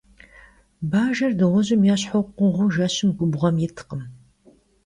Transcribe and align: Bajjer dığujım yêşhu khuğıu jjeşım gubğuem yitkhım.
Bajjer 0.89 1.31
dığujım 1.39 1.81
yêşhu 1.89 2.19
khuğıu 2.35 2.67
jjeşım 2.73 3.09
gubğuem 3.17 3.55
yitkhım. 3.61 4.01